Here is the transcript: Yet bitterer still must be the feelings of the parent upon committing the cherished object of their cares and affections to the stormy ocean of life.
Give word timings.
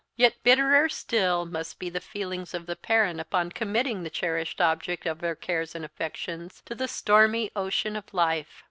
Yet 0.15 0.41
bitterer 0.41 0.89
still 0.89 1.45
must 1.45 1.77
be 1.77 1.87
the 1.87 2.01
feelings 2.01 2.55
of 2.55 2.65
the 2.65 2.75
parent 2.75 3.19
upon 3.19 3.51
committing 3.51 4.01
the 4.01 4.09
cherished 4.09 4.59
object 4.59 5.05
of 5.05 5.21
their 5.21 5.35
cares 5.35 5.75
and 5.75 5.85
affections 5.85 6.63
to 6.65 6.73
the 6.73 6.87
stormy 6.87 7.51
ocean 7.55 7.95
of 7.95 8.11
life. 8.11 8.49